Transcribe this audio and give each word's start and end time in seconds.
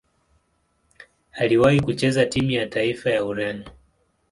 Aliwahi 1.31 1.81
kucheza 1.81 2.25
timu 2.25 2.51
ya 2.51 2.67
taifa 2.67 3.09
ya 3.09 3.25
Ureno. 3.25 3.65